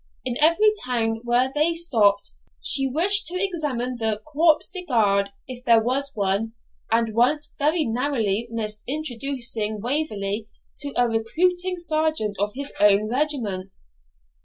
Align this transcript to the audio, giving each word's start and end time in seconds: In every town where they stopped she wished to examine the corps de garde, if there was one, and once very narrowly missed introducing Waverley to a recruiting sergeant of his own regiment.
In 0.25 0.35
every 0.39 0.71
town 0.83 1.21
where 1.25 1.51
they 1.53 1.75
stopped 1.75 2.31
she 2.59 2.87
wished 2.89 3.27
to 3.27 3.35
examine 3.35 3.97
the 3.97 4.19
corps 4.25 4.63
de 4.73 4.83
garde, 4.83 5.29
if 5.47 5.63
there 5.63 5.79
was 5.83 6.11
one, 6.15 6.53
and 6.91 7.13
once 7.13 7.53
very 7.59 7.85
narrowly 7.85 8.47
missed 8.49 8.81
introducing 8.87 9.79
Waverley 9.79 10.47
to 10.79 10.91
a 10.95 11.07
recruiting 11.07 11.77
sergeant 11.77 12.35
of 12.39 12.53
his 12.55 12.73
own 12.79 13.09
regiment. 13.11 13.75